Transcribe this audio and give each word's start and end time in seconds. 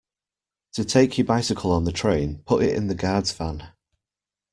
To 0.73 0.83
take 0.83 1.19
your 1.19 1.25
bicycle 1.25 1.71
on 1.71 1.83
the 1.83 1.91
train, 1.91 2.41
put 2.47 2.63
it 2.63 2.73
in 2.75 2.87
the 2.87 2.95
guard’s 2.95 3.31
van 3.33 3.67